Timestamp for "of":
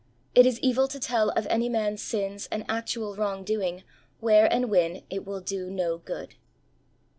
1.29-1.45